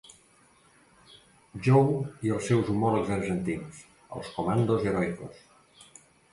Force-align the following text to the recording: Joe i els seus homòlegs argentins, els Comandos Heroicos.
Joe 1.67 1.83
i 2.29 2.33
els 2.37 2.49
seus 2.53 2.73
homòlegs 2.75 3.13
argentins, 3.19 3.85
els 4.19 4.35
Comandos 4.41 4.89
Heroicos. 4.91 5.49